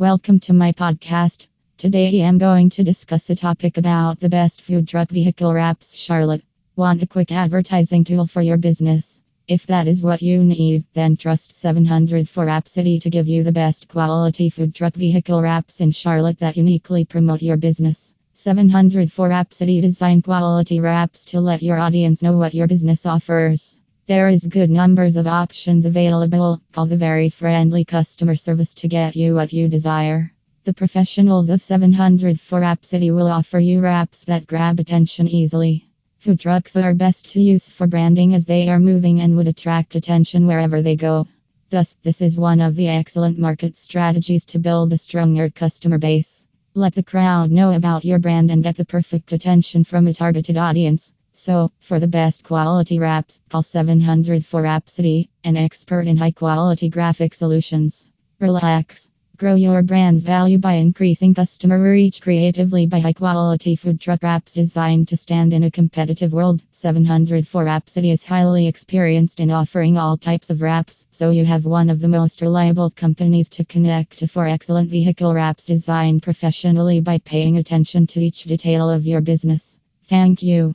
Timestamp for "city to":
12.68-13.10